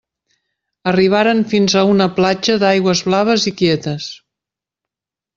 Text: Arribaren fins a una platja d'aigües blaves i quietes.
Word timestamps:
Arribaren 0.91 1.41
fins 1.51 1.75
a 1.81 1.83
una 1.89 2.07
platja 2.15 2.55
d'aigües 2.63 3.03
blaves 3.09 3.45
i 3.51 3.53
quietes. 3.59 4.07